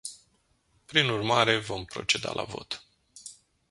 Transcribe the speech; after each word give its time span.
Prin 0.87 1.09
urmare 1.09 1.57
vom 1.69 1.85
proceda 1.85 2.33
la 2.33 2.43
vot. 2.53 2.81